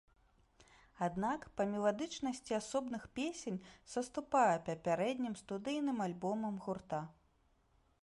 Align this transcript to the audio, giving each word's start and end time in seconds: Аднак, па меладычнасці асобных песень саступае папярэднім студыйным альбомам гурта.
Аднак, 1.07 1.43
па 1.59 1.67
меладычнасці 1.73 2.57
асобных 2.61 3.07
песень 3.21 3.61
саступае 3.93 4.55
папярэднім 4.71 5.33
студыйным 5.45 5.97
альбомам 6.11 6.55
гурта. 6.69 7.07